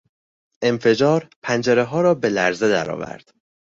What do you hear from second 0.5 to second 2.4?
انفجار پنجرهها را به